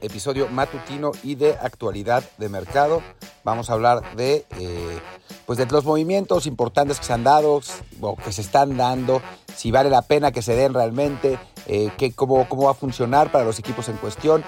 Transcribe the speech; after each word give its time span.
Episodio 0.00 0.48
matutino 0.48 1.12
y 1.22 1.34
de 1.34 1.52
actualidad 1.52 2.24
de 2.38 2.48
mercado. 2.48 3.02
Vamos 3.44 3.70
a 3.70 3.74
hablar 3.74 4.16
de, 4.16 4.46
eh, 4.58 5.00
pues 5.46 5.58
de 5.58 5.66
los 5.66 5.84
movimientos 5.84 6.46
importantes 6.46 6.98
que 6.98 7.04
se 7.04 7.12
han 7.12 7.24
dado 7.24 7.60
o 8.00 8.16
que 8.16 8.32
se 8.32 8.40
están 8.40 8.76
dando, 8.76 9.22
si 9.56 9.70
vale 9.70 9.90
la 9.90 10.02
pena 10.02 10.32
que 10.32 10.42
se 10.42 10.54
den 10.54 10.74
realmente, 10.74 11.38
eh, 11.66 11.90
cómo, 12.14 12.48
cómo, 12.48 12.64
va 12.64 12.70
a 12.72 12.74
funcionar 12.74 13.30
para 13.30 13.44
los 13.44 13.58
equipos 13.58 13.88
en 13.88 13.96
cuestión. 13.96 14.42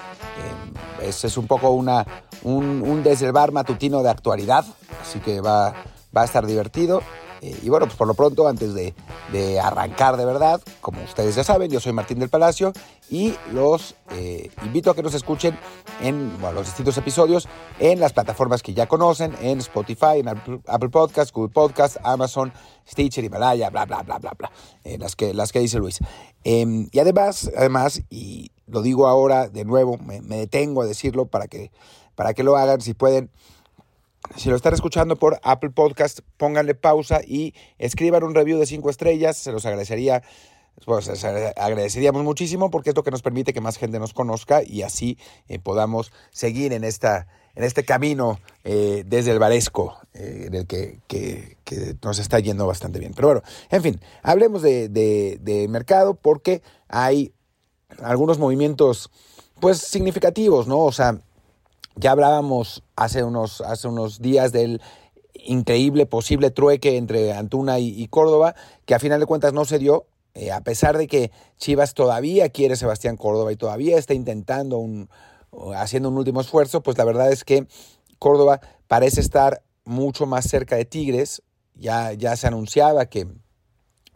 Eh, 1.01 1.09
es 1.09 1.37
un 1.37 1.47
poco 1.47 1.69
una, 1.71 2.05
un, 2.43 2.81
un 2.81 3.03
matutino 3.51 4.01
de 4.03 4.09
actualidad, 4.09 4.65
así 5.01 5.19
que 5.19 5.41
va, 5.41 5.73
va 6.15 6.21
a 6.21 6.25
estar 6.25 6.45
divertido. 6.45 7.01
Eh, 7.43 7.59
y 7.61 7.69
bueno, 7.69 7.87
pues 7.87 7.97
por 7.97 8.07
lo 8.07 8.13
pronto, 8.13 8.47
antes 8.47 8.73
de, 8.73 8.93
arrancar 9.59 10.15
de 10.15 10.23
verdad, 10.23 10.61
como 10.79 11.03
ustedes 11.03 11.35
ya 11.35 11.43
saben, 11.43 11.69
yo 11.69 11.81
soy 11.81 11.91
Martín 11.91 12.19
del 12.19 12.29
Palacio 12.29 12.71
y 13.09 13.35
los 13.51 13.95
eh, 14.11 14.49
invito 14.63 14.89
a 14.89 14.95
que 14.95 15.03
nos 15.03 15.13
escuchen 15.13 15.59
en 16.01 16.31
los 16.41 16.65
distintos 16.65 16.97
episodios 16.97 17.49
en 17.79 17.99
las 17.99 18.13
plataformas 18.13 18.63
que 18.63 18.73
ya 18.73 18.87
conocen, 18.87 19.35
en 19.41 19.59
Spotify, 19.59 20.19
en 20.19 20.29
Apple, 20.29 20.89
Podcasts, 20.89 21.33
Google 21.33 21.51
Podcasts, 21.51 21.99
Amazon, 22.03 22.53
Stitcher, 22.87 23.25
Himalaya, 23.25 23.69
bla, 23.69 23.85
bla, 23.85 24.03
bla, 24.03 24.19
bla, 24.19 24.31
bla, 24.37 24.51
eh, 24.85 24.97
las, 24.97 25.17
que, 25.17 25.33
las 25.33 25.51
que 25.51 25.59
dice 25.59 25.79
Luis. 25.79 25.99
Em, 26.45 26.87
y 26.93 26.99
además, 26.99 27.51
además, 27.57 28.03
y 28.09 28.51
lo 28.67 28.81
digo 28.81 29.07
ahora 29.07 29.49
de 29.49 29.65
nuevo, 29.65 29.97
me, 29.97 30.21
me 30.21 30.37
detengo 30.37 30.81
a 30.81 30.85
decirlo 30.85 31.25
para 31.25 31.47
que, 31.47 31.71
para 32.15 32.33
que 32.33 32.43
lo 32.43 32.55
hagan, 32.55 32.79
si 32.79 32.93
pueden 32.93 33.31
si 34.35 34.49
lo 34.49 34.55
están 34.55 34.73
escuchando 34.73 35.15
por 35.15 35.39
Apple 35.43 35.69
Podcast, 35.69 36.19
pónganle 36.37 36.75
pausa 36.75 37.21
y 37.25 37.53
escriban 37.77 38.23
un 38.23 38.33
review 38.33 38.57
de 38.57 38.65
cinco 38.65 38.89
estrellas. 38.89 39.37
Se 39.37 39.51
los 39.51 39.65
agradecería, 39.65 40.23
pues, 40.85 41.23
agradeceríamos 41.55 42.23
muchísimo 42.23 42.71
porque 42.71 42.89
es 42.91 42.95
lo 42.95 43.03
que 43.03 43.11
nos 43.11 43.21
permite 43.21 43.53
que 43.53 43.61
más 43.61 43.77
gente 43.77 43.99
nos 43.99 44.13
conozca 44.13 44.63
y 44.63 44.81
así 44.81 45.17
eh, 45.47 45.59
podamos 45.59 46.11
seguir 46.31 46.73
en, 46.73 46.83
esta, 46.83 47.27
en 47.53 47.63
este 47.63 47.85
camino 47.85 48.39
eh, 48.63 49.03
desde 49.05 49.31
el 49.31 49.39
Varesco, 49.39 49.97
eh, 50.13 50.45
en 50.47 50.55
el 50.55 50.67
que, 50.67 50.99
que, 51.07 51.57
nos 52.01 52.17
está 52.17 52.39
yendo 52.39 52.65
bastante 52.65 52.99
bien. 52.99 53.13
Pero 53.15 53.27
bueno, 53.27 53.43
en 53.69 53.83
fin, 53.83 54.01
hablemos 54.23 54.61
de, 54.61 54.89
de, 54.89 55.37
de 55.41 55.67
mercado 55.67 56.15
porque 56.15 56.63
hay 56.87 57.33
algunos 58.01 58.39
movimientos 58.39 59.11
pues 59.59 59.77
significativos, 59.77 60.67
¿no? 60.67 60.79
O 60.79 60.91
sea, 60.91 61.21
ya 61.95 62.11
hablábamos 62.11 62.83
hace 62.95 63.23
unos, 63.23 63.61
hace 63.61 63.87
unos 63.87 64.21
días 64.21 64.51
del 64.51 64.81
increíble 65.33 66.05
posible 66.05 66.51
trueque 66.51 66.97
entre 66.97 67.33
Antuna 67.33 67.79
y, 67.79 68.07
Córdoba, 68.07 68.55
que 68.85 68.95
a 68.95 68.99
final 68.99 69.19
de 69.19 69.25
cuentas 69.25 69.53
no 69.53 69.65
se 69.65 69.79
dio, 69.79 70.05
eh, 70.33 70.51
a 70.51 70.61
pesar 70.61 70.97
de 70.97 71.07
que 71.07 71.31
Chivas 71.57 71.93
todavía 71.93 72.49
quiere 72.49 72.75
Sebastián 72.75 73.17
Córdoba 73.17 73.51
y 73.51 73.55
todavía 73.55 73.97
está 73.97 74.13
intentando 74.13 74.77
un, 74.77 75.09
haciendo 75.75 76.09
un 76.09 76.17
último 76.17 76.41
esfuerzo, 76.41 76.81
pues 76.81 76.97
la 76.97 77.05
verdad 77.05 77.31
es 77.31 77.43
que 77.43 77.67
Córdoba 78.19 78.61
parece 78.87 79.21
estar 79.21 79.63
mucho 79.85 80.25
más 80.25 80.45
cerca 80.45 80.75
de 80.75 80.85
Tigres, 80.85 81.43
ya, 81.75 82.13
ya 82.13 82.35
se 82.35 82.47
anunciaba 82.47 83.05
que, 83.07 83.27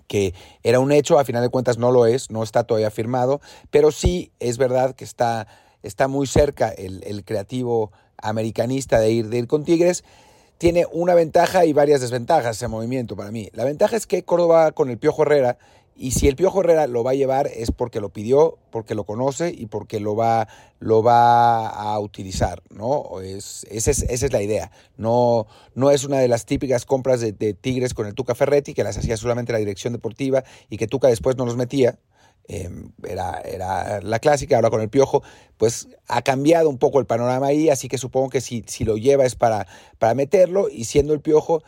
que 0.08 0.34
era 0.64 0.80
un 0.80 0.92
hecho, 0.92 1.20
a 1.20 1.26
final 1.26 1.42
de 1.42 1.50
cuentas 1.50 1.78
no 1.78 1.92
lo 1.92 2.06
es, 2.06 2.32
no 2.32 2.44
está 2.44 2.64
todavía 2.64 2.92
firmado, 2.92 3.42
pero 3.70 3.92
sí 3.92 4.32
es 4.40 4.58
verdad 4.58 4.96
que 4.96 5.04
está 5.04 5.48
está 5.84 6.08
muy 6.08 6.28
cerca 6.28 6.70
el, 6.70 7.24
creativo 7.26 7.92
americanista 8.18 9.00
de 9.00 9.12
ir, 9.12 9.30
de 9.30 9.40
ir 9.40 9.48
con 9.48 9.64
Tigres. 9.64 10.04
Tiene 10.58 10.88
una 10.92 11.14
ventaja 11.14 11.66
y 11.66 11.74
varias 11.74 12.02
desventajas 12.02 12.58
ese 12.58 12.68
movimiento 12.68 13.16
para 13.16 13.32
mí. 13.32 13.50
La 13.54 13.64
ventaja 13.64 13.96
es 13.96 14.08
que 14.08 14.24
Córdoba 14.24 14.72
con 14.72 14.90
el 14.90 14.98
Piojo 14.98 15.22
Herrera, 15.22 15.58
y 16.00 16.12
si 16.12 16.28
el 16.28 16.36
Piojo 16.36 16.60
Herrera 16.62 16.86
lo 16.86 17.04
va 17.04 17.12
a 17.12 17.16
llevar 17.16 17.48
es 17.48 17.72
porque 17.72 18.00
lo 18.00 18.10
pidió, 18.10 18.60
porque 18.70 18.94
lo 18.94 19.04
conoce 19.04 19.52
y 19.56 19.66
porque 19.66 20.00
lo 20.00 20.16
va, 20.16 20.48
lo 20.80 21.02
va 21.02 21.68
a 21.68 22.00
utilizar, 22.00 22.62
¿no? 22.70 23.20
Es, 23.22 23.66
esa, 23.72 23.90
es, 23.90 24.04
esa 24.04 24.28
es 24.28 24.32
la 24.32 24.44
idea. 24.44 24.72
No, 24.96 25.48
no 25.74 25.90
es 25.90 26.04
una 26.04 26.20
de 26.20 26.28
las 26.28 26.46
típicas 26.46 26.86
compras 26.86 27.20
de, 27.20 27.32
de 27.32 27.56
Tigres 27.56 27.96
con 27.96 28.06
el 28.06 28.14
Tuca 28.14 28.36
Ferretti, 28.36 28.76
que 28.76 28.84
las 28.84 28.98
hacía 28.98 29.18
solamente 29.18 29.54
la 29.54 29.58
dirección 29.58 29.92
deportiva 29.92 30.44
y 30.70 30.78
que 30.78 30.88
Tuca 30.88 31.08
después 31.08 31.36
no 31.36 31.46
los 31.46 31.58
metía. 31.58 31.98
Em, 32.50 32.92
era, 33.06 33.42
era, 33.42 34.00
la 34.02 34.20
clásica, 34.20 34.56
ahora 34.56 34.70
con 34.70 34.82
el 34.82 34.90
piojo, 34.90 35.22
pues 35.58 35.90
ha 36.08 36.22
cambiado 36.22 36.70
un 36.70 36.78
poco 36.78 37.00
el 37.00 37.06
panorama 37.06 37.48
ahí, 37.48 37.70
así 37.70 37.90
que 37.90 37.98
supongo 37.98 38.30
que 38.30 38.40
si, 38.40 38.64
si 38.68 38.86
lo 38.86 38.96
lleva 38.96 39.26
es 39.26 39.36
para, 39.36 39.68
para 40.00 40.14
meterlo 40.14 40.70
y 40.70 40.86
siendo 40.86 41.14
el 41.14 41.20
piojo 41.20 41.62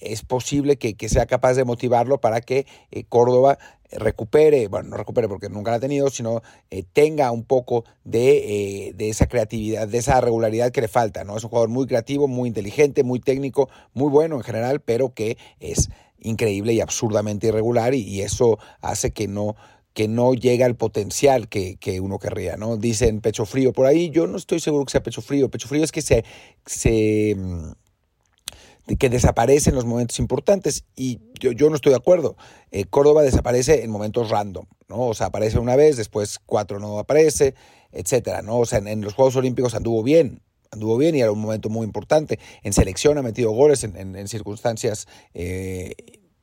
es 0.00 0.22
posible 0.22 0.76
que, 0.76 1.08
sea 1.08 1.26
capaz 1.26 1.54
de 1.54 1.64
motivarlo 1.64 2.18
para 2.18 2.40
que 2.40 2.66
eh, 2.90 3.04
Córdoba 3.04 3.58
recupere, 3.92 4.66
bueno, 4.66 4.90
no 4.90 4.96
recupere 4.96 5.28
porque 5.28 5.48
nunca 5.48 5.70
la 5.70 5.76
ha 5.76 5.80
tenido, 5.80 6.10
sino 6.10 6.42
eh, 6.70 6.82
tenga 6.92 7.30
un 7.30 7.44
poco 7.44 7.84
de, 8.02 8.88
eh, 8.88 8.92
de, 8.94 9.08
esa 9.08 9.26
creatividad, 9.26 9.86
de 9.86 9.98
esa 9.98 10.20
regularidad 10.20 10.72
que 10.72 10.80
le 10.80 10.88
falta, 10.88 11.24
¿no? 11.24 11.36
Es 11.36 11.44
un 11.44 11.50
jugador 11.50 11.68
muy 11.68 11.86
creativo, 11.86 12.26
muy 12.26 12.48
inteligente, 12.48 13.04
muy 13.04 13.20
técnico, 13.20 13.68
muy 13.92 14.10
bueno 14.10 14.36
en 14.36 14.42
general, 14.42 14.80
pero 14.80 15.14
que 15.14 15.38
es 15.60 15.90
increíble 16.18 16.72
y 16.72 16.80
absurdamente 16.80 17.48
irregular 17.48 17.94
y 17.94 18.22
eso 18.22 18.58
hace 18.80 19.12
que 19.12 19.28
no 19.28 19.56
que 19.94 20.08
no 20.08 20.34
llega 20.34 20.66
al 20.66 20.76
potencial 20.76 21.48
que, 21.48 22.00
uno 22.02 22.18
querría, 22.18 22.56
¿no? 22.56 22.76
Dicen 22.76 23.20
pecho 23.20 23.46
frío 23.46 23.72
por 23.72 23.86
ahí, 23.86 24.10
yo 24.10 24.26
no 24.26 24.36
estoy 24.36 24.60
seguro 24.60 24.84
que 24.84 24.92
sea 24.92 25.02
pecho 25.02 25.22
frío, 25.22 25.48
pecho 25.48 25.68
frío 25.68 25.84
es 25.84 25.92
que 25.92 26.02
se, 26.02 26.24
se 26.66 27.36
mm, 27.36 28.96
que 28.98 29.08
desaparece 29.08 29.70
en 29.70 29.76
los 29.76 29.86
momentos 29.86 30.18
importantes 30.18 30.84
y 30.96 31.20
yo, 31.40 31.52
yo 31.52 31.70
no 31.70 31.76
estoy 31.76 31.90
de 31.90 31.96
acuerdo. 31.96 32.36
Eh, 32.72 32.84
Córdoba 32.84 33.22
desaparece 33.22 33.84
en 33.84 33.90
momentos 33.90 34.30
random, 34.30 34.66
¿no? 34.88 35.06
O 35.06 35.14
sea, 35.14 35.28
aparece 35.28 35.60
una 35.60 35.76
vez, 35.76 35.96
después 35.96 36.40
cuatro 36.44 36.80
no 36.80 36.98
aparece, 36.98 37.54
etcétera, 37.92 38.42
¿no? 38.42 38.58
O 38.58 38.66
sea, 38.66 38.80
en, 38.80 39.00
los 39.00 39.14
Juegos 39.14 39.36
Olímpicos 39.36 39.76
anduvo 39.76 40.02
bien, 40.02 40.42
anduvo 40.72 40.98
bien 40.98 41.14
y 41.14 41.20
era 41.20 41.30
un 41.30 41.40
momento 41.40 41.68
muy 41.68 41.86
importante. 41.86 42.40
En 42.64 42.72
selección 42.72 43.16
ha 43.16 43.22
metido 43.22 43.52
goles 43.52 43.84
en, 43.84 44.28
circunstancias 44.28 45.06
eh, 45.34 45.94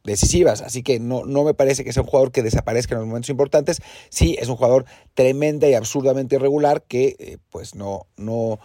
decisivas, 0.04 0.62
así 0.62 0.84
que 0.84 1.00
no, 1.00 1.26
no 1.26 1.44
me 1.44 1.54
parece 1.54 1.84
que 1.84 1.94
sea 1.94 2.04
un 2.04 2.10
jugador 2.10 2.32
que 2.32 2.44
desaparezca 2.44 2.96
en 2.96 3.00
los 3.00 3.08
momentos 3.08 3.30
importantes, 3.30 3.82
sí 4.10 4.36
es 4.40 4.48
un 4.50 4.56
jugador 4.56 4.86
tremenda 5.14 5.68
y 5.68 5.74
absurdamente 5.74 6.36
irregular 6.36 6.84
que 6.84 7.16
eh, 7.20 7.38
pues 7.50 7.76
no, 7.76 8.08
no, 8.18 8.60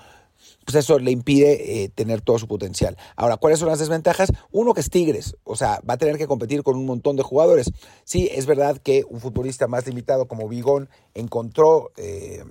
pues 0.65 0.77
eso 0.77 0.99
le 0.99 1.11
impide 1.11 1.85
eh, 1.85 1.89
tener 1.89 2.21
todo 2.21 2.39
su 2.39 2.49
potencial. 2.49 2.97
Ahora, 3.15 3.37
¿cuáles 3.37 3.59
son 3.59 3.69
las 3.69 3.79
desventajas? 3.79 4.33
Uno 4.51 4.75
que 4.75 4.81
es 4.81 4.91
Tigres, 4.91 5.37
o 5.45 5.57
sea, 5.57 5.81
va 5.89 5.95
a 5.95 5.99
tener 5.99 6.19
que 6.19 6.27
competir 6.27 6.63
con 6.63 6.77
un 6.77 6.87
montón 6.87 7.17
de 7.17 7.23
jugadores. 7.23 7.71
Sí, 8.05 8.29
es 8.33 8.47
verdad 8.47 8.79
que 8.79 9.05
un 9.09 9.21
futbolista 9.21 9.69
más 9.69 9.87
limitado 9.87 10.27
como 10.27 10.49
Vigón 10.49 10.89
encontró 11.15 11.93
eh, 11.97 12.43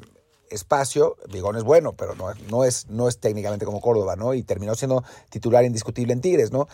espacio, 0.49 1.17
Vigón 1.31 1.57
es 1.57 1.63
bueno, 1.63 1.93
pero 1.93 2.15
no, 2.15 2.27
no, 2.49 2.63
es, 2.63 2.87
no 2.87 3.07
es 3.07 3.19
técnicamente 3.19 3.65
como 3.65 3.81
Córdoba, 3.81 4.15
¿no? 4.15 4.33
Y 4.33 4.43
terminó 4.43 4.75
siendo 4.75 5.03
titular 5.29 5.65
indiscutible 5.65 6.13
en 6.13 6.21
Tigres, 6.21 6.51
¿no? 6.51 6.67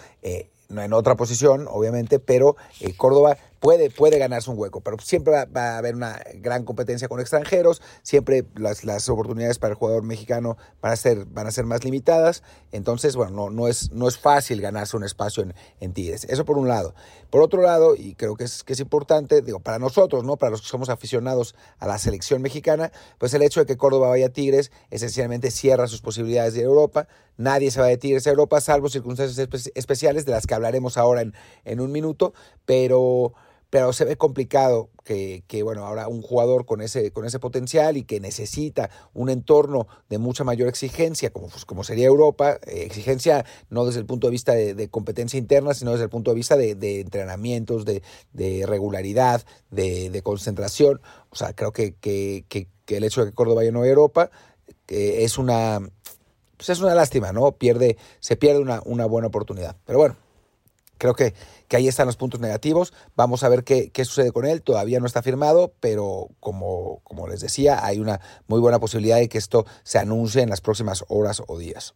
En 0.77 0.93
otra 0.93 1.15
posición, 1.15 1.67
obviamente, 1.69 2.19
pero 2.19 2.55
eh, 2.79 2.93
Córdoba 2.95 3.37
puede, 3.61 3.91
puede 3.91 4.17
ganarse 4.17 4.49
un 4.49 4.57
hueco, 4.57 4.81
pero 4.81 4.97
siempre 4.99 5.31
va, 5.31 5.69
a 5.69 5.77
haber 5.77 5.95
una 5.95 6.19
gran 6.35 6.65
competencia 6.65 7.07
con 7.07 7.21
extranjeros, 7.21 7.81
siempre 8.01 8.43
las, 8.55 8.83
las, 8.83 9.07
oportunidades 9.07 9.59
para 9.59 9.71
el 9.71 9.77
jugador 9.77 10.03
mexicano 10.03 10.57
van 10.81 10.91
a 10.91 10.95
ser, 10.95 11.25
van 11.25 11.45
a 11.45 11.51
ser 11.51 11.65
más 11.65 11.85
limitadas, 11.85 12.41
entonces, 12.71 13.15
bueno, 13.15 13.31
no, 13.31 13.49
no, 13.51 13.67
es, 13.67 13.91
no 13.91 14.07
es 14.07 14.17
fácil 14.17 14.61
ganarse 14.61 14.97
un 14.97 15.03
espacio 15.03 15.45
en, 15.79 15.93
Tigres, 15.93 16.25
eso 16.25 16.43
por 16.43 16.57
un 16.57 16.67
lado. 16.67 16.95
Por 17.29 17.41
otro 17.41 17.61
lado, 17.61 17.95
y 17.95 18.15
creo 18.15 18.35
que 18.35 18.45
es, 18.45 18.63
que 18.63 18.73
es 18.73 18.79
importante, 18.79 19.41
digo, 19.41 19.59
para 19.59 19.77
nosotros, 19.77 20.23
¿no? 20.23 20.37
Para 20.37 20.51
los 20.51 20.61
que 20.61 20.67
somos 20.67 20.89
aficionados 20.89 21.55
a 21.79 21.87
la 21.87 21.99
selección 21.99 22.41
mexicana, 22.41 22.91
pues 23.19 23.33
el 23.33 23.43
hecho 23.43 23.59
de 23.59 23.65
que 23.67 23.77
Córdoba 23.77 24.09
vaya 24.09 24.27
a 24.27 24.29
Tigres 24.29 24.71
esencialmente 24.89 25.51
cierra 25.51 25.87
sus 25.87 26.01
posibilidades 26.01 26.55
de 26.55 26.61
a 26.61 26.63
Europa, 26.63 27.07
nadie 27.37 27.69
se 27.69 27.79
va 27.79 27.87
de 27.87 27.97
Tigres 27.97 28.25
a 28.25 28.31
Europa, 28.31 28.59
salvo 28.59 28.89
circunstancias 28.89 29.47
especiales 29.75 30.25
de 30.25 30.31
las 30.31 30.47
que 30.47 30.55
hablaremos 30.55 30.97
ahora 30.97 31.21
en, 31.21 31.33
en 31.63 31.79
un 31.79 31.91
minuto, 31.91 32.33
pero 32.65 33.33
pero 33.71 33.93
se 33.93 34.03
ve 34.03 34.17
complicado 34.17 34.89
que, 35.05 35.61
bueno, 35.63 35.85
ahora 35.85 36.07
un 36.07 36.21
jugador 36.21 36.65
con 36.65 36.81
ese, 36.81 37.11
con 37.11 37.25
ese 37.25 37.39
potencial 37.39 37.97
y 37.97 38.03
que 38.03 38.19
necesita 38.19 38.89
un 39.13 39.29
entorno 39.29 39.87
de 40.09 40.17
mucha 40.17 40.43
mayor 40.43 40.67
exigencia, 40.67 41.31
como, 41.31 41.47
pues, 41.47 41.65
como 41.65 41.83
sería 41.85 42.05
Europa, 42.05 42.59
eh, 42.67 42.83
exigencia 42.83 43.45
no 43.69 43.85
desde 43.85 44.01
el 44.01 44.05
punto 44.05 44.27
de 44.27 44.31
vista 44.31 44.53
de, 44.53 44.89
competencia 44.89 45.37
interna, 45.37 45.73
sino 45.73 45.91
desde 45.91 46.03
el 46.03 46.09
punto 46.09 46.31
de 46.31 46.35
vista 46.35 46.57
de, 46.57 46.99
entrenamientos, 46.99 47.85
de, 47.85 48.01
regularidad, 48.67 49.41
de, 49.69 50.21
concentración. 50.21 51.01
O 51.29 51.35
sea, 51.37 51.53
creo 51.53 51.71
que, 51.71 51.95
que, 51.95 52.67
el 52.87 53.03
hecho 53.05 53.23
de 53.23 53.31
que 53.31 53.35
Córdoba 53.35 53.61
vaya 53.61 53.71
no 53.71 53.83
a 53.83 53.87
Europa 53.87 54.29
es 54.87 55.37
una... 55.37 55.79
Pues 56.57 56.69
es 56.69 56.79
una 56.81 56.93
lástima, 56.93 57.31
¿no? 57.31 57.53
Pierde, 57.53 57.97
se 58.19 58.35
pierde 58.35 58.59
una, 58.59 58.81
una 58.85 59.07
buena 59.07 59.29
oportunidad. 59.29 59.77
Pero 59.85 59.97
bueno, 59.97 60.15
Creo 61.01 61.15
que, 61.15 61.33
que 61.67 61.77
ahí 61.77 61.87
están 61.87 62.05
los 62.05 62.15
puntos 62.15 62.39
negativos. 62.39 62.93
Vamos 63.15 63.41
a 63.43 63.49
ver 63.49 63.63
qué, 63.63 63.89
qué, 63.89 64.05
sucede 64.05 64.31
con 64.31 64.45
él. 64.45 64.61
Todavía 64.61 64.99
no 64.99 65.07
está 65.07 65.23
firmado, 65.23 65.73
pero 65.79 66.27
como, 66.39 66.99
como 67.03 67.27
les 67.27 67.41
decía, 67.41 67.83
hay 67.83 67.99
una 67.99 68.21
muy 68.45 68.59
buena 68.59 68.79
posibilidad 68.79 69.17
de 69.17 69.27
que 69.27 69.39
esto 69.39 69.65
se 69.81 69.97
anuncie 69.97 70.43
en 70.43 70.49
las 70.51 70.61
próximas 70.61 71.03
horas 71.07 71.41
o 71.47 71.57
días. 71.57 71.95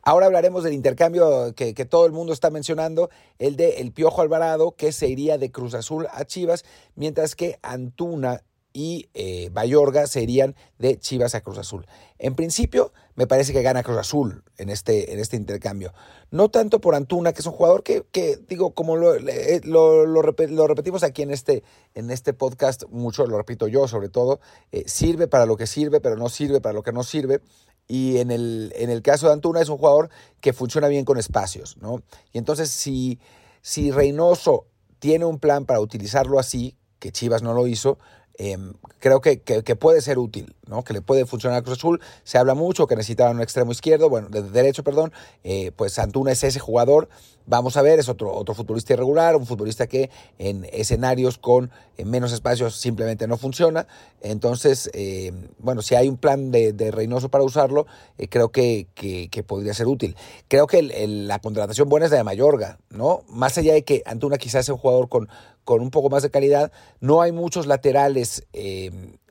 Ahora 0.00 0.24
hablaremos 0.24 0.64
del 0.64 0.72
intercambio 0.72 1.54
que, 1.54 1.74
que, 1.74 1.84
todo 1.84 2.06
el 2.06 2.12
mundo 2.12 2.32
está 2.32 2.48
mencionando, 2.48 3.10
el 3.38 3.56
de 3.56 3.80
El 3.80 3.92
Piojo 3.92 4.22
Alvarado, 4.22 4.74
que 4.74 4.90
se 4.90 5.06
iría 5.06 5.36
de 5.36 5.50
Cruz 5.50 5.74
Azul 5.74 6.06
a 6.10 6.24
Chivas, 6.24 6.64
mientras 6.94 7.36
que 7.36 7.58
Antuna 7.60 8.42
y 8.76 9.08
eh, 9.14 9.48
Bayorga 9.54 10.06
serían 10.06 10.54
de 10.78 10.98
Chivas 11.00 11.34
a 11.34 11.40
Cruz 11.40 11.56
Azul. 11.56 11.86
En 12.18 12.34
principio, 12.34 12.92
me 13.14 13.26
parece 13.26 13.54
que 13.54 13.62
gana 13.62 13.82
Cruz 13.82 13.96
Azul 13.96 14.44
en 14.58 14.68
este, 14.68 15.14
en 15.14 15.18
este 15.18 15.36
intercambio. 15.36 15.94
No 16.30 16.50
tanto 16.50 16.78
por 16.78 16.94
Antuna, 16.94 17.32
que 17.32 17.40
es 17.40 17.46
un 17.46 17.54
jugador 17.54 17.82
que, 17.82 18.04
digo, 18.46 18.74
como 18.74 18.96
lo, 18.96 19.14
lo, 19.14 20.22
repetimos 20.22 21.04
aquí 21.04 21.22
en 21.22 21.30
este, 21.30 21.64
en 21.94 22.10
este 22.10 22.34
podcast, 22.34 22.84
mucho 22.90 23.26
lo 23.26 23.38
repito 23.38 23.66
yo 23.66 23.88
sobre 23.88 24.10
todo, 24.10 24.40
eh, 24.72 24.84
sirve 24.86 25.26
para 25.26 25.46
lo 25.46 25.56
que 25.56 25.66
sirve, 25.66 26.02
pero 26.02 26.16
no 26.16 26.28
sirve 26.28 26.60
para 26.60 26.74
lo 26.74 26.82
que 26.82 26.92
no 26.92 27.02
sirve. 27.02 27.40
Y 27.88 28.18
en 28.18 28.30
el, 28.30 28.74
en 28.76 28.90
el 28.90 29.00
caso 29.00 29.28
de 29.28 29.32
Antuna 29.32 29.62
es 29.62 29.70
un 29.70 29.78
jugador 29.78 30.10
que 30.42 30.52
funciona 30.52 30.88
bien 30.88 31.06
con 31.06 31.16
espacios, 31.16 31.78
¿no? 31.78 32.02
Y 32.30 32.36
entonces 32.36 32.68
si, 32.68 33.20
si 33.62 33.90
Reynoso 33.90 34.66
tiene 34.98 35.24
un 35.24 35.38
plan 35.38 35.64
para 35.64 35.80
utilizarlo 35.80 36.38
así, 36.38 36.76
que 36.98 37.12
Chivas 37.12 37.42
no 37.42 37.54
lo 37.54 37.66
hizo, 37.66 37.98
Em, 38.38 38.72
creo 38.98 39.20
que, 39.20 39.38
que, 39.38 39.76
puede 39.76 40.00
ser 40.00 40.18
útil, 40.18 40.55
¿no? 40.66 40.82
que 40.84 40.92
le 40.92 41.00
puede 41.00 41.26
funcionar 41.26 41.58
a 41.58 41.62
Cruz 41.62 41.78
Azul. 41.78 42.00
Se 42.24 42.38
habla 42.38 42.54
mucho 42.54 42.86
que 42.86 42.96
necesitaba 42.96 43.30
un 43.30 43.40
extremo 43.40 43.72
izquierdo, 43.72 44.08
bueno, 44.08 44.28
de 44.28 44.42
derecho, 44.42 44.82
perdón. 44.82 45.12
Eh, 45.44 45.72
pues 45.74 45.98
Antuna 45.98 46.32
es 46.32 46.44
ese 46.44 46.60
jugador. 46.60 47.08
Vamos 47.48 47.76
a 47.76 47.82
ver, 47.82 48.00
es 48.00 48.08
otro, 48.08 48.34
otro 48.34 48.54
futbolista 48.54 48.94
irregular, 48.94 49.36
un 49.36 49.46
futbolista 49.46 49.86
que 49.86 50.10
en 50.38 50.66
escenarios 50.72 51.38
con 51.38 51.70
eh, 51.96 52.04
menos 52.04 52.32
espacios 52.32 52.74
simplemente 52.76 53.28
no 53.28 53.36
funciona. 53.36 53.86
Entonces, 54.20 54.90
eh, 54.94 55.32
bueno, 55.58 55.80
si 55.82 55.94
hay 55.94 56.08
un 56.08 56.16
plan 56.16 56.50
de, 56.50 56.72
de 56.72 56.90
Reynoso 56.90 57.28
para 57.28 57.44
usarlo, 57.44 57.86
creo 58.30 58.48
que, 58.48 58.88
que, 58.94 59.42
podría 59.44 59.74
ser 59.74 59.86
útil. 59.86 60.16
Creo 60.48 60.66
que 60.66 60.82
la 60.82 61.38
contratación 61.38 61.88
buena 61.88 62.06
es 62.06 62.12
la 62.12 62.18
de 62.18 62.24
Mayorga, 62.24 62.78
¿no? 62.90 63.22
Más 63.28 63.56
allá 63.58 63.74
de 63.74 63.84
que 63.84 64.02
Antuna 64.06 64.38
quizás 64.38 64.66
sea 64.66 64.74
un 64.74 64.80
jugador 64.80 65.08
con, 65.08 65.28
con 65.62 65.80
un 65.80 65.90
poco 65.92 66.10
más 66.10 66.24
de 66.24 66.30
calidad. 66.30 66.72
No 67.00 67.22
hay 67.22 67.30
muchos 67.30 67.66
laterales. 67.66 68.44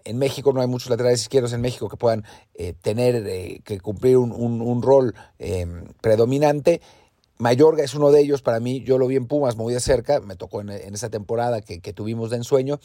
En 0.06 0.18
México 0.18 0.54
no 0.54 0.62
hay 0.62 0.68
muchos 0.68 0.90
laterales 0.90 1.22
izquierdos 1.22 1.52
en 1.54 1.62
México 1.62 1.90
que 1.90 1.98
puedan 1.98 2.24
eh, 2.54 2.74
tener 2.82 3.16
eh, 3.28 3.60
que 3.64 3.80
cumplir 3.80 4.18
un, 4.18 4.82
rol 4.82 5.14
predominante. 6.02 6.82
Mayorga 7.38 7.84
es 7.84 7.96
uno 7.96 8.12
de 8.12 8.22
ellos 8.22 8.42
para 8.42 8.60
mí. 8.60 8.82
Yo 8.84 8.98
lo 8.98 9.08
vi 9.08 9.18
en 9.18 9.28
Pumas 9.28 9.58
muy 9.58 9.74
de 9.74 9.80
cerca. 9.80 10.22
Me 10.22 10.36
tocó 10.36 10.62
en, 10.62 10.70
esa 10.70 11.10
temporada 11.10 11.62
que 11.62 11.94
tuvimos 11.94 12.30
de 12.30 12.38
ensueño. 12.38 12.80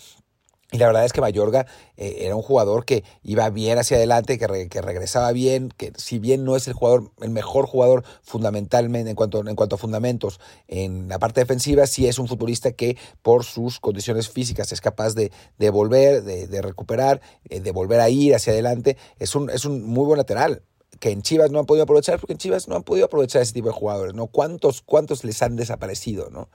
Y 0.73 0.79
la 0.79 0.87
verdad 0.87 1.05
es 1.05 1.13
que 1.13 1.21
Mayorga 1.21 1.67
eh, 1.97 2.19
era 2.21 2.37
un 2.37 2.43
jugador 2.43 2.85
que 2.85 3.03
iba 3.25 3.51
bien 3.51 3.79
hacia 3.79 3.97
adelante, 3.97 4.39
que, 4.39 4.47
regresaba 4.47 5.33
bien, 5.33 5.73
que 5.77 5.93
si 5.97 6.21
bien 6.21 6.45
no 6.45 6.55
es 6.55 6.69
el 6.69 6.75
jugador, 6.75 7.11
el 7.21 7.31
mejor 7.31 7.67
jugador 7.67 8.05
fundamentalmente 8.23 9.11
en 9.11 9.17
cuanto, 9.17 9.45
en 9.45 9.57
cuanto 9.57 9.75
a 9.75 9.79
fundamentos 9.79 10.39
en 10.69 11.09
la 11.09 11.19
parte 11.19 11.41
defensiva, 11.41 11.89
sí 11.89 12.07
es 12.07 12.21
un 12.21 12.29
futbolista 12.29 12.71
que 12.71 12.97
por 13.23 13.45
sus 13.45 13.81
condiciones 13.81 14.29
físicas 14.29 14.71
es 14.71 14.81
capaz 14.81 15.15
de, 15.15 15.33
de 15.59 15.71
volver, 15.71 16.23
de, 16.23 16.63
recuperar, 16.63 17.21
eh, 17.49 17.59
de 17.59 17.73
volver 17.73 17.99
a 17.99 18.09
ir 18.09 18.37
hacia 18.37 18.53
adelante. 18.53 18.97
Es 19.19 19.35
un, 19.35 19.51
es 19.51 19.65
un 19.65 19.83
muy 19.83 20.07
buen 20.07 20.19
lateral 20.19 20.63
que 21.01 21.11
en 21.11 21.23
Chivas 21.23 21.51
no 21.51 21.59
han 21.59 21.67
podido 21.67 21.85
aprovechar, 21.85 22.21
porque 22.21 22.35
en 22.35 22.39
Chivas 22.39 22.69
no 22.69 22.77
han 22.77 22.83
podido 22.83 23.07
aprovechar 23.07 23.43
ese 23.43 23.55
tipo 23.55 23.69
de 23.69 23.75
jugadores, 23.75 24.15
¿no? 24.15 24.27
¿Cuántos, 24.27 24.83
cuántos 24.83 25.25
les 25.25 25.41
han 25.43 25.57
desaparecido, 25.57 26.29
¿no? 26.31 26.51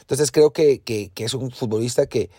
Entonces 0.00 0.30
creo 0.30 0.52
que, 0.52 0.80
que 0.80 1.12
es 1.16 1.34
un 1.34 1.50
futbolista 1.50 2.06
que 2.06 2.30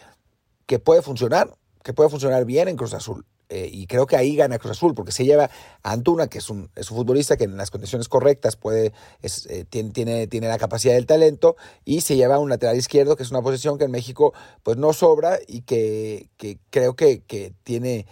que 0.69 0.77
puede 0.77 1.01
funcionar, 1.01 1.57
que 1.83 1.93
puede 1.93 2.11
funcionar 2.11 2.45
bien 2.45 2.67
en 2.67 2.77
Cruz 2.77 2.93
Azul. 2.93 3.25
Eh, 3.49 3.67
y 3.73 3.87
creo 3.87 4.05
que 4.05 4.15
ahí 4.15 4.35
gana 4.35 4.59
Cruz 4.59 4.73
Azul, 4.73 4.93
porque 4.93 5.11
se 5.11 5.25
lleva 5.25 5.49
a 5.81 5.91
Antuna, 5.91 6.27
que 6.27 6.37
es 6.37 6.51
un, 6.51 6.69
es 6.75 6.91
un 6.91 6.97
futbolista 6.97 7.37
que 7.37 7.45
en 7.45 7.57
las 7.57 7.71
condiciones 7.71 8.07
correctas 8.07 8.55
puede, 8.55 8.93
eh, 9.23 9.65
tiene, 9.67 9.89
tiene, 9.89 10.27
tiene, 10.27 10.47
la 10.47 10.59
capacidad 10.59 10.93
del 10.93 11.07
talento, 11.07 11.55
y 11.85 12.01
se 12.01 12.17
lleva 12.17 12.35
a 12.35 12.37
un 12.37 12.49
lateral 12.51 12.77
izquierdo, 12.77 13.15
que 13.15 13.23
es 13.23 13.31
una 13.31 13.41
posición 13.41 13.79
que 13.79 13.85
en 13.85 13.91
México 13.91 14.31
pues 14.61 14.77
no 14.77 14.93
sobra 14.93 15.39
y 15.47 15.61
que, 15.61 16.29
que 16.37 16.59
creo 16.69 16.95
que, 16.95 17.23
que 17.23 17.51
tiene 17.63 18.05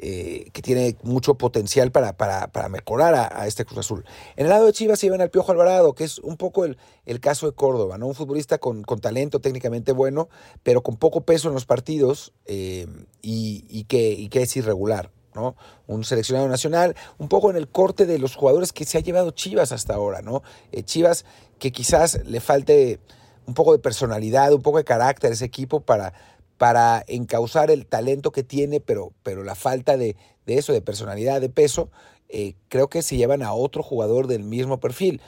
eh, 0.00 0.50
que 0.52 0.62
tiene 0.62 0.96
mucho 1.02 1.34
potencial 1.34 1.90
para, 1.90 2.16
para, 2.16 2.68
mejorar 2.68 3.14
a, 3.16 3.48
este 3.48 3.64
Cruz 3.64 3.80
Azul. 3.80 4.04
En 4.36 4.46
el 4.46 4.50
lado 4.50 4.66
de 4.66 4.72
Chivas 4.72 5.00
se 5.00 5.06
llevan 5.06 5.22
al 5.22 5.30
Piojo 5.30 5.50
Alvarado, 5.50 5.92
que 5.92 6.04
es 6.04 6.20
un 6.20 6.36
poco 6.36 6.64
el, 6.64 6.78
el 7.04 7.18
caso 7.18 7.46
de 7.46 7.52
Córdoba, 7.52 7.98
¿no? 7.98 8.06
Un 8.06 8.14
futbolista 8.14 8.58
con, 8.58 8.84
con, 8.84 9.00
talento 9.00 9.40
técnicamente 9.40 9.90
bueno, 9.90 10.28
pero 10.62 10.84
con 10.84 10.98
poco 10.98 11.22
peso 11.22 11.48
en 11.48 11.54
los 11.54 11.66
partidos 11.66 12.32
eh, 12.44 12.86
y, 13.22 13.84
que, 13.84 14.28
que 14.30 14.42
es 14.42 14.56
irregular. 14.56 15.10
¿no? 15.34 15.56
Un 15.86 16.04
seleccionado 16.04 16.48
nacional, 16.48 16.96
un 17.18 17.28
poco 17.28 17.50
en 17.50 17.56
el 17.56 17.68
corte 17.68 18.06
de 18.06 18.18
los 18.18 18.36
jugadores 18.36 18.72
que 18.72 18.84
se 18.84 18.98
ha 18.98 19.00
llevado 19.00 19.32
Chivas 19.32 19.72
hasta 19.72 19.94
ahora, 19.94 20.22
¿no? 20.22 20.42
Eh, 20.72 20.82
Chivas 20.82 21.24
que 21.58 21.70
quizás 21.72 22.24
le 22.24 22.40
falte 22.40 23.00
un 23.46 23.54
poco 23.54 23.72
de 23.72 23.78
personalidad, 23.78 24.52
un 24.52 24.62
poco 24.62 24.78
de 24.78 24.84
carácter 24.84 25.30
a 25.30 25.34
ese 25.34 25.44
equipo 25.44 25.80
para, 25.80 26.12
para 26.58 27.04
encauzar 27.06 27.70
el 27.70 27.86
talento 27.86 28.32
que 28.32 28.42
tiene, 28.42 28.80
pero, 28.80 29.12
pero 29.22 29.44
la 29.44 29.54
falta 29.54 29.96
de, 29.96 30.16
eso, 30.46 30.72
de 30.72 30.82
personalidad, 30.82 31.40
de 31.40 31.48
peso, 31.48 31.90
eh, 32.28 32.54
creo 32.68 32.88
que 32.88 33.02
se 33.02 33.16
llevan 33.16 33.42
a 33.42 33.54
otro 33.54 33.82
jugador 33.82 34.26
del 34.26 34.42
mismo 34.42 34.80
perfil. 34.80 35.22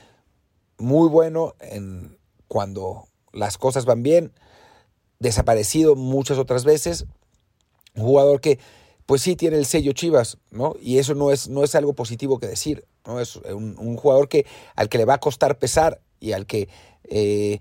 Muy 0.76 1.08
bueno 1.08 1.54
en 1.60 2.18
cuando 2.48 3.06
las 3.32 3.58
cosas 3.58 3.84
van 3.84 4.02
bien, 4.02 4.32
desaparecido 5.20 5.94
muchas 5.94 6.36
otras 6.36 6.64
veces, 6.64 7.06
un 7.94 8.04
jugador 8.04 8.40
que 8.40 8.58
pues 9.06 9.22
sí 9.22 9.36
tiene 9.36 9.56
el 9.56 9.66
sello 9.66 9.92
Chivas, 9.92 10.38
¿no? 10.50 10.74
Y 10.80 10.98
eso 10.98 11.14
no 11.14 11.30
es, 11.30 11.48
no 11.48 11.64
es 11.64 11.74
algo 11.74 11.94
positivo 11.94 12.38
que 12.38 12.46
decir, 12.46 12.84
¿no? 13.06 13.20
Es 13.20 13.36
un, 13.36 13.96
jugador 13.96 14.28
que, 14.28 14.46
al 14.76 14.88
que 14.88 14.98
le 14.98 15.04
va 15.04 15.14
a 15.14 15.20
costar 15.20 15.58
pesar 15.58 16.00
y 16.20 16.32
al 16.32 16.46
que 16.46 16.68
eh, 17.04 17.60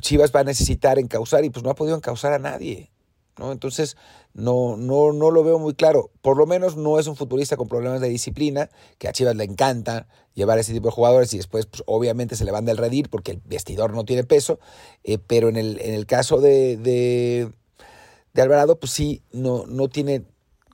Chivas 0.00 0.32
va 0.34 0.40
a 0.40 0.44
necesitar 0.44 0.98
encauzar 0.98 1.44
y 1.44 1.50
pues 1.50 1.64
no 1.64 1.70
ha 1.70 1.74
podido 1.74 1.96
encauzar 1.96 2.32
a 2.32 2.38
nadie. 2.38 2.90
¿no? 3.38 3.52
Entonces, 3.52 3.96
no, 4.34 4.76
no, 4.76 5.12
no 5.12 5.30
lo 5.30 5.42
veo 5.42 5.58
muy 5.58 5.74
claro. 5.74 6.10
Por 6.22 6.36
lo 6.36 6.46
menos 6.46 6.76
no 6.76 6.98
es 6.98 7.06
un 7.06 7.16
futbolista 7.16 7.56
con 7.56 7.68
problemas 7.68 8.00
de 8.00 8.08
disciplina, 8.08 8.70
que 8.98 9.08
a 9.08 9.12
Chivas 9.12 9.34
le 9.34 9.44
encanta 9.44 10.06
llevar 10.34 10.58
ese 10.58 10.72
tipo 10.72 10.88
de 10.88 10.92
jugadores 10.92 11.32
y 11.34 11.38
después, 11.38 11.66
pues, 11.66 11.82
obviamente, 11.86 12.36
se 12.36 12.44
le 12.44 12.52
van 12.52 12.64
del 12.64 12.76
redir 12.76 13.10
porque 13.10 13.32
el 13.32 13.42
vestidor 13.44 13.92
no 13.92 14.04
tiene 14.04 14.24
peso. 14.24 14.60
Eh, 15.02 15.18
pero 15.18 15.48
en 15.48 15.56
el, 15.56 15.80
en 15.80 15.94
el 15.94 16.06
caso 16.06 16.40
de, 16.40 16.76
de, 16.76 17.50
de, 18.34 18.42
Alvarado, 18.42 18.78
pues 18.78 18.92
sí, 18.92 19.22
no, 19.32 19.66
no 19.66 19.88
tiene. 19.88 20.24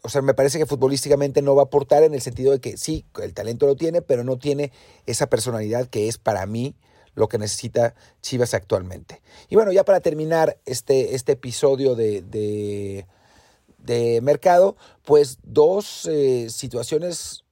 O 0.02 0.08
sea, 0.08 0.22
me 0.22 0.34
parece 0.34 0.58
que 0.58 0.66
futbolísticamente 0.66 1.42
no 1.42 1.54
va 1.54 1.62
a 1.62 1.64
aportar 1.66 2.02
en 2.04 2.14
el 2.14 2.20
sentido 2.20 2.52
de 2.52 2.60
que 2.60 2.76
sí, 2.76 3.06
el 3.22 3.34
talento 3.34 3.66
lo 3.66 3.74
tiene, 3.74 4.02
pero 4.02 4.22
no 4.22 4.38
tiene 4.38 4.70
esa 5.06 5.28
personalidad 5.28 5.86
que 5.88 6.06
es 6.06 6.18
para 6.18 6.46
mí 6.46 6.76
lo 7.16 7.28
que 7.28 7.38
necesita 7.38 7.94
Chivas 8.22 8.54
actualmente. 8.54 9.22
Y 9.48 9.56
bueno, 9.56 9.72
ya 9.72 9.84
para 9.84 10.00
terminar 10.00 10.60
este, 10.66 11.16
este 11.16 11.32
episodio 11.32 11.96
de, 11.96 12.22
de, 12.22 14.20
mercado, 14.22 14.76
pues 15.04 15.38
dos 15.42 16.06
eh, 16.06 16.48
situaciones 16.50 17.44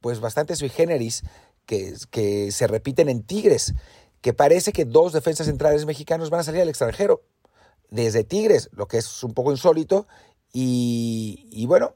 pues 0.00 0.20
bastante 0.20 0.54
sui 0.54 0.68
generis 0.68 1.22
que, 1.64 1.94
que 2.10 2.52
se 2.52 2.66
repiten 2.66 3.08
en 3.08 3.22
Tigres, 3.22 3.74
que 4.20 4.32
parece 4.32 4.72
que 4.72 4.84
dos 4.84 5.12
defensas 5.12 5.46
centrales 5.46 5.86
mexicanos 5.86 6.30
van 6.30 6.40
a 6.40 6.44
salir 6.44 6.60
al 6.60 6.68
extranjero 6.68 7.22
desde 7.90 8.24
Tigres, 8.24 8.68
lo 8.72 8.86
que 8.86 8.98
es 8.98 9.24
un 9.24 9.32
poco 9.32 9.50
insólito. 9.50 10.06
Y 10.52 11.66
bueno, 11.66 11.94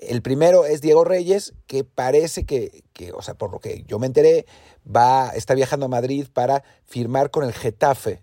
el 0.00 0.22
primero 0.22 0.64
es 0.64 0.80
Diego 0.80 1.04
Reyes, 1.04 1.54
que 1.66 1.84
parece 1.84 2.44
que, 2.44 2.84
que, 2.92 3.12
o 3.12 3.22
sea, 3.22 3.34
por 3.34 3.52
lo 3.52 3.60
que 3.60 3.84
yo 3.86 3.98
me 3.98 4.06
enteré, 4.06 4.46
va, 4.84 5.30
está 5.30 5.54
viajando 5.54 5.86
a 5.86 5.88
Madrid 5.88 6.26
para 6.32 6.64
firmar 6.84 7.30
con 7.30 7.44
el 7.44 7.52
Getafe, 7.52 8.22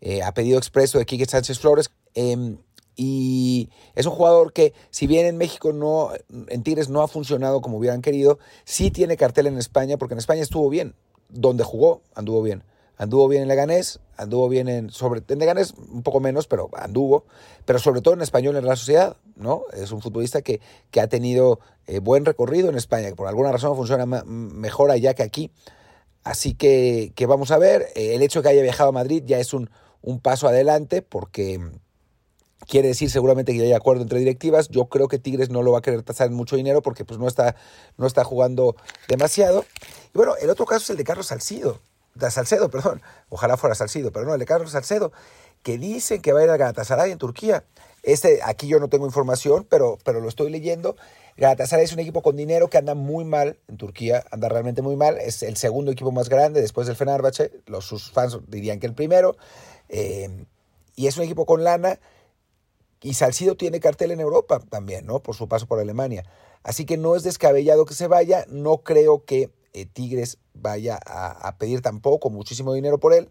eh, 0.00 0.22
a 0.22 0.32
pedido 0.32 0.58
expreso 0.58 0.98
de 0.98 1.06
Quique 1.06 1.26
Sánchez 1.26 1.58
Flores. 1.58 1.90
Em, 2.14 2.58
y 2.96 3.70
es 3.94 4.06
un 4.06 4.12
jugador 4.12 4.52
que, 4.52 4.74
si 4.90 5.06
bien 5.06 5.26
en 5.26 5.36
México 5.36 5.72
no, 5.72 6.10
en 6.48 6.62
Tigres 6.62 6.88
no 6.88 7.02
ha 7.02 7.08
funcionado 7.08 7.60
como 7.60 7.78
hubieran 7.78 8.02
querido, 8.02 8.38
sí 8.64 8.90
tiene 8.90 9.16
cartel 9.16 9.46
en 9.46 9.58
España, 9.58 9.98
porque 9.98 10.14
en 10.14 10.18
España 10.18 10.42
estuvo 10.42 10.68
bien. 10.68 10.94
Donde 11.28 11.62
jugó, 11.62 12.02
anduvo 12.14 12.42
bien. 12.42 12.64
Anduvo 12.98 13.28
bien 13.28 13.42
en 13.42 13.48
Leganés, 13.48 14.00
anduvo 14.16 14.48
bien 14.48 14.68
en. 14.68 14.90
Sobre, 14.90 15.22
en 15.28 15.38
Leganés 15.38 15.72
un 15.72 16.02
poco 16.02 16.18
menos, 16.18 16.48
pero 16.48 16.68
anduvo. 16.72 17.24
Pero 17.64 17.78
sobre 17.78 18.00
todo 18.00 18.14
en 18.14 18.22
español 18.22 18.56
en 18.56 18.66
la 18.66 18.74
sociedad, 18.74 19.16
¿no? 19.36 19.62
Es 19.72 19.92
un 19.92 20.02
futbolista 20.02 20.42
que, 20.42 20.60
que 20.90 21.00
ha 21.00 21.06
tenido 21.06 21.60
eh, 21.86 22.00
buen 22.00 22.24
recorrido 22.24 22.68
en 22.68 22.76
España, 22.76 23.08
que 23.08 23.14
por 23.14 23.28
alguna 23.28 23.52
razón 23.52 23.76
funciona 23.76 24.04
mejor 24.04 24.90
allá 24.90 25.14
que 25.14 25.22
aquí. 25.22 25.52
Así 26.24 26.54
que, 26.54 27.12
que 27.14 27.26
vamos 27.26 27.52
a 27.52 27.58
ver. 27.58 27.86
Eh, 27.94 28.16
el 28.16 28.22
hecho 28.22 28.40
de 28.40 28.42
que 28.42 28.48
haya 28.48 28.62
viajado 28.62 28.88
a 28.88 28.92
Madrid 28.92 29.22
ya 29.24 29.38
es 29.38 29.54
un, 29.54 29.70
un 30.02 30.18
paso 30.18 30.48
adelante, 30.48 31.00
porque 31.00 31.60
quiere 32.66 32.88
decir 32.88 33.12
seguramente 33.12 33.52
que 33.52 33.58
ya 33.58 33.64
hay 33.64 33.72
acuerdo 33.74 34.02
entre 34.02 34.18
directivas. 34.18 34.70
Yo 34.70 34.86
creo 34.86 35.06
que 35.06 35.20
Tigres 35.20 35.50
no 35.50 35.62
lo 35.62 35.70
va 35.70 35.78
a 35.78 35.82
querer 35.82 36.02
tasar 36.02 36.32
mucho 36.32 36.56
dinero 36.56 36.82
porque 36.82 37.04
pues 37.04 37.20
no 37.20 37.28
está, 37.28 37.54
no 37.96 38.08
está 38.08 38.24
jugando 38.24 38.74
demasiado. 39.06 39.64
Y 40.12 40.18
bueno, 40.18 40.34
el 40.42 40.50
otro 40.50 40.66
caso 40.66 40.82
es 40.82 40.90
el 40.90 40.96
de 40.96 41.04
Carlos 41.04 41.28
Salcido 41.28 41.80
de 42.26 42.30
Salcedo, 42.30 42.70
perdón, 42.70 43.02
ojalá 43.28 43.56
fuera 43.56 43.74
Salcido, 43.74 44.12
pero 44.12 44.26
no, 44.26 44.34
el 44.34 44.40
de 44.40 44.46
Carlos 44.46 44.72
Salcedo, 44.72 45.12
que 45.62 45.78
dicen 45.78 46.22
que 46.22 46.32
va 46.32 46.40
a 46.40 46.44
ir 46.44 46.50
a 46.50 46.56
Galatasaray 46.56 47.10
en 47.12 47.18
Turquía. 47.18 47.64
Este, 48.02 48.40
aquí 48.44 48.68
yo 48.68 48.78
no 48.78 48.88
tengo 48.88 49.06
información, 49.06 49.66
pero, 49.68 49.98
pero 50.04 50.20
lo 50.20 50.28
estoy 50.28 50.50
leyendo. 50.50 50.96
Galatasaray 51.36 51.84
es 51.84 51.92
un 51.92 52.00
equipo 52.00 52.22
con 52.22 52.36
dinero 52.36 52.68
que 52.68 52.78
anda 52.78 52.94
muy 52.94 53.24
mal 53.24 53.58
en 53.68 53.76
Turquía, 53.76 54.24
anda 54.30 54.48
realmente 54.48 54.82
muy 54.82 54.96
mal. 54.96 55.18
Es 55.18 55.42
el 55.42 55.56
segundo 55.56 55.90
equipo 55.92 56.10
más 56.10 56.28
grande 56.28 56.60
después 56.60 56.86
del 56.86 56.96
Fenerbahce. 56.96 57.52
Los, 57.66 57.84
sus 57.86 58.10
fans 58.10 58.38
dirían 58.48 58.80
que 58.80 58.86
el 58.86 58.94
primero. 58.94 59.36
Eh, 59.88 60.46
y 60.96 61.06
es 61.06 61.16
un 61.16 61.22
equipo 61.22 61.46
con 61.46 61.64
lana 61.64 62.00
Y 63.00 63.14
Salcido 63.14 63.56
tiene 63.56 63.78
cartel 63.78 64.10
en 64.10 64.20
Europa 64.20 64.60
también, 64.68 65.06
¿no? 65.06 65.20
Por 65.20 65.36
su 65.36 65.48
paso 65.48 65.66
por 65.66 65.78
Alemania. 65.78 66.24
Así 66.64 66.84
que 66.84 66.96
no 66.96 67.14
es 67.14 67.22
descabellado 67.22 67.84
que 67.84 67.94
se 67.94 68.08
vaya. 68.08 68.44
No 68.48 68.78
creo 68.78 69.24
que 69.24 69.50
eh, 69.72 69.86
Tigres 69.86 70.38
vaya 70.54 70.98
a, 71.04 71.56
pedir 71.58 71.82
tampoco 71.82 72.30
muchísimo 72.30 72.72
dinero 72.72 72.98
por 72.98 73.14
él. 73.14 73.28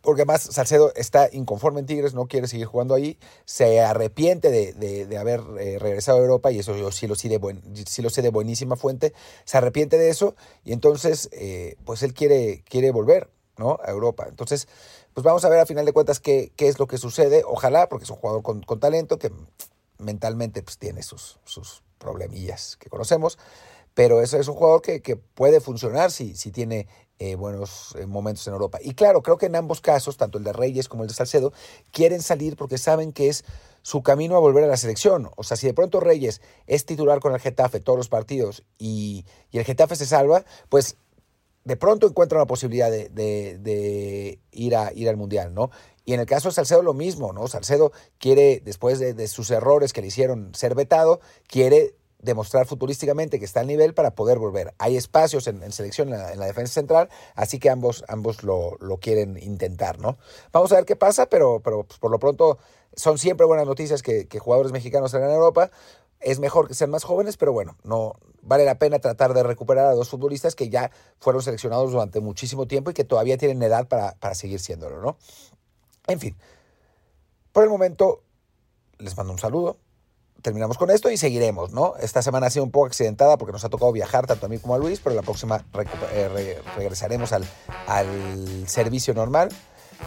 Porque 0.00 0.22
además 0.22 0.42
Salcedo 0.42 0.92
está 0.94 1.28
inconforme 1.32 1.80
en 1.80 1.86
Tigres, 1.86 2.14
no 2.14 2.28
quiere 2.28 2.46
seguir 2.46 2.66
jugando 2.66 2.94
ahí, 2.94 3.18
se 3.44 3.80
arrepiente 3.80 4.50
de, 4.50 5.18
haber 5.18 5.40
eh, 5.58 5.78
regresado 5.80 6.18
a 6.18 6.20
Europa, 6.20 6.52
y 6.52 6.60
eso 6.60 6.76
yo 6.76 6.92
sí 6.92 7.08
lo, 7.08 7.16
sé 7.16 7.28
de 7.28 7.84
sí 7.84 8.00
lo 8.00 8.08
sé 8.08 8.22
de 8.22 8.30
buenísima 8.30 8.76
fuente, 8.76 9.12
se 9.44 9.58
arrepiente 9.58 9.98
de 9.98 10.08
eso, 10.08 10.36
y 10.64 10.72
entonces 10.72 11.28
eh, 11.32 11.76
pues 11.84 12.04
él 12.04 12.14
quiere, 12.14 12.62
quiere 12.68 12.92
volver 12.92 13.28
¿no? 13.58 13.80
a 13.82 13.90
Europa. 13.90 14.26
Entonces, 14.28 14.68
pues 15.14 15.24
vamos 15.24 15.44
a 15.44 15.48
ver 15.48 15.58
a 15.58 15.66
final 15.66 15.84
de 15.84 15.92
cuentas 15.92 16.20
qué, 16.20 16.52
qué 16.54 16.68
es 16.68 16.78
lo 16.78 16.86
que 16.86 16.96
sucede, 16.96 17.42
ojalá, 17.44 17.88
porque 17.88 18.04
es 18.04 18.10
un 18.10 18.16
jugador 18.16 18.42
con, 18.42 18.62
con 18.62 18.78
talento 18.78 19.18
que 19.18 19.32
mentalmente 19.98 20.62
pues, 20.62 20.78
tiene 20.78 21.02
sus, 21.02 21.40
sus 21.44 21.82
problemillas 21.98 22.76
que 22.76 22.88
conocemos, 22.88 23.38
pero 23.98 24.22
eso 24.22 24.38
es 24.38 24.46
un 24.46 24.54
jugador 24.54 24.80
que, 24.80 25.02
que 25.02 25.16
puede 25.16 25.60
funcionar 25.60 26.12
si, 26.12 26.36
si 26.36 26.52
tiene 26.52 26.86
eh, 27.18 27.34
buenos 27.34 27.96
eh, 27.98 28.06
momentos 28.06 28.46
en 28.46 28.52
Europa. 28.52 28.78
Y 28.80 28.94
claro, 28.94 29.24
creo 29.24 29.38
que 29.38 29.46
en 29.46 29.56
ambos 29.56 29.80
casos, 29.80 30.16
tanto 30.16 30.38
el 30.38 30.44
de 30.44 30.52
Reyes 30.52 30.88
como 30.88 31.02
el 31.02 31.08
de 31.08 31.16
Salcedo, 31.16 31.52
quieren 31.90 32.22
salir 32.22 32.54
porque 32.54 32.78
saben 32.78 33.12
que 33.12 33.26
es 33.26 33.44
su 33.82 34.04
camino 34.04 34.36
a 34.36 34.38
volver 34.38 34.62
a 34.62 34.68
la 34.68 34.76
selección. 34.76 35.30
O 35.34 35.42
sea, 35.42 35.56
si 35.56 35.66
de 35.66 35.74
pronto 35.74 35.98
Reyes 35.98 36.40
es 36.68 36.86
titular 36.86 37.18
con 37.18 37.34
el 37.34 37.40
Getafe 37.40 37.80
todos 37.80 37.96
los 37.96 38.08
partidos 38.08 38.62
y, 38.78 39.24
y 39.50 39.58
el 39.58 39.64
Getafe 39.64 39.96
se 39.96 40.06
salva, 40.06 40.44
pues 40.68 40.96
de 41.64 41.76
pronto 41.76 42.06
encuentra 42.06 42.38
una 42.38 42.46
posibilidad 42.46 42.92
de, 42.92 43.08
de, 43.08 44.38
ir, 44.52 44.76
a, 44.76 44.92
ir 44.92 45.08
al 45.08 45.16
Mundial, 45.16 45.54
¿no? 45.54 45.72
Y 46.04 46.12
en 46.12 46.20
el 46.20 46.26
caso 46.26 46.50
de 46.50 46.54
Salcedo 46.54 46.82
lo 46.82 46.94
mismo, 46.94 47.32
¿no? 47.32 47.48
Salcedo 47.48 47.90
quiere, 48.18 48.62
después 48.64 49.00
de, 49.00 49.12
de 49.12 49.26
sus 49.26 49.50
errores 49.50 49.92
que 49.92 50.02
le 50.02 50.06
hicieron 50.06 50.54
ser 50.54 50.76
vetado, 50.76 51.18
quiere 51.48 51.97
demostrar 52.20 52.66
futurísticamente 52.66 53.38
que 53.38 53.44
está 53.44 53.60
al 53.60 53.66
nivel 53.66 53.94
para 53.94 54.14
poder 54.14 54.38
volver. 54.38 54.74
Hay 54.78 54.96
espacios 54.96 55.46
en, 55.46 55.72
selección 55.72 56.12
en 56.12 56.38
la, 56.38 56.46
defensa 56.46 56.74
central, 56.74 57.08
así 57.34 57.58
que 57.58 57.70
ambos, 57.70 58.04
ambos 58.08 58.42
lo, 58.42 58.78
quieren 59.00 59.38
intentar, 59.40 59.98
¿no? 60.00 60.18
Vamos 60.52 60.72
a 60.72 60.76
ver 60.76 60.84
qué 60.84 60.96
pasa, 60.96 61.26
pero, 61.26 61.60
pero 61.60 61.84
pues, 61.84 61.98
por 61.98 62.10
lo 62.10 62.18
pronto 62.18 62.58
son 62.94 63.18
siempre 63.18 63.46
buenas 63.46 63.66
noticias 63.66 64.02
que, 64.02 64.26
jugadores 64.38 64.72
mexicanos 64.72 65.12
salgan 65.12 65.30
a 65.30 65.34
Europa. 65.34 65.70
Es 66.20 66.40
mejor 66.40 66.66
que 66.66 66.74
sean 66.74 66.90
más 66.90 67.04
jóvenes, 67.04 67.36
pero 67.36 67.52
bueno, 67.52 67.76
no 67.84 68.14
vale 68.42 68.64
la 68.64 68.78
pena 68.78 68.98
tratar 68.98 69.34
de 69.34 69.44
recuperar 69.44 69.86
a 69.86 69.94
dos 69.94 70.08
futbolistas 70.08 70.56
que 70.56 70.68
ya 70.68 70.90
fueron 71.20 71.42
seleccionados 71.42 71.92
durante 71.92 72.20
muchísimo 72.20 72.66
tiempo 72.66 72.90
y 72.90 72.94
que 72.94 73.04
todavía 73.04 73.36
tienen 73.36 73.62
edad 73.62 73.86
para, 73.86 74.16
para 74.16 74.34
seguir 74.34 74.58
siéndolo, 74.58 75.00
¿no? 75.00 75.16
En 76.08 76.18
fin, 76.18 76.36
por 77.52 77.62
el 77.62 77.70
momento 77.70 78.22
les 78.98 79.16
mando 79.16 79.32
un 79.32 79.38
saludo, 79.38 79.78
terminamos 80.42 80.78
con 80.78 80.90
esto 80.90 81.10
y 81.10 81.16
seguiremos, 81.16 81.72
¿no? 81.72 81.94
Esta 82.00 82.22
semana 82.22 82.46
ha 82.46 82.50
sido 82.50 82.64
un 82.64 82.70
poco 82.70 82.86
accidentada 82.86 83.36
porque 83.38 83.52
nos 83.52 83.64
ha 83.64 83.68
tocado 83.68 83.92
viajar 83.92 84.26
tanto 84.26 84.46
a 84.46 84.48
mí 84.48 84.58
como 84.58 84.74
a 84.74 84.78
Luis, 84.78 85.00
pero 85.02 85.14
la 85.14 85.22
próxima 85.22 85.64
eh, 86.12 86.60
regresaremos 86.76 87.32
al, 87.32 87.44
al, 87.86 88.68
servicio 88.68 89.14
normal. 89.14 89.48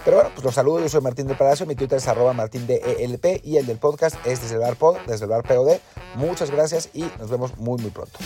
Pero 0.05 0.17
bueno, 0.17 0.31
pues 0.33 0.45
los 0.45 0.55
saludo, 0.55 0.79
yo 0.79 0.87
soy 0.87 1.01
Martín 1.01 1.27
del 1.27 1.35
Palacio, 1.35 1.65
mi 1.65 1.75
Twitter 1.75 1.97
es 1.97 2.07
arroba 2.07 2.31
martindelp 2.31 3.25
y 3.43 3.57
el 3.57 3.65
del 3.65 3.77
podcast 3.77 4.15
es 4.25 4.41
desde 4.41 4.55
el 4.55 4.61
bar 4.61 4.77
pod, 4.77 4.95
desde 5.05 5.25
el 5.25 5.31
bar 5.31 5.43
POD. 5.43 5.79
Muchas 6.15 6.49
gracias 6.49 6.89
y 6.93 7.01
nos 7.19 7.29
vemos 7.29 7.57
muy 7.57 7.81
muy 7.81 7.91
pronto. 7.91 8.17